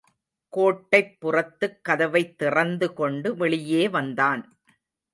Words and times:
கோட்டைப்புறத்துக் 0.57 1.79
கதவைத் 1.81 2.37
திறந்து 2.37 2.93
கொண்டு 2.93 3.35
வெளியே 3.35 3.89
வந்தான். 3.89 4.59